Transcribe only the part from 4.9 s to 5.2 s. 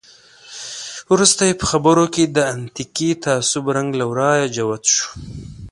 شو.